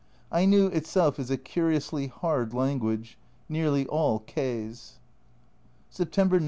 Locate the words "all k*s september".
3.85-6.37